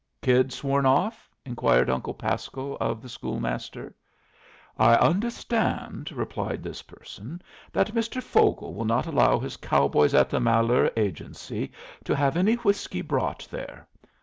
"Kid 0.23 0.51
sworn 0.51 0.83
off?" 0.87 1.29
inquired 1.45 1.87
Uncle 1.87 2.15
Pasco 2.15 2.75
of 2.77 3.03
the 3.03 3.07
school 3.07 3.39
master. 3.39 3.93
"I 4.75 4.95
understand," 4.95 6.11
replied 6.13 6.63
this 6.63 6.81
person, 6.81 7.39
"that 7.71 7.93
Mr. 7.93 8.19
Vogel 8.19 8.73
will 8.73 8.85
not 8.85 9.05
allow 9.05 9.37
his 9.37 9.57
cow 9.57 9.87
boys 9.87 10.15
at 10.15 10.31
the 10.31 10.39
Malheur 10.39 10.89
Agency 10.97 11.71
to 12.03 12.15
have 12.15 12.35
any 12.35 12.55
whiskey 12.55 13.03
brought 13.03 13.47
there. 13.51 13.87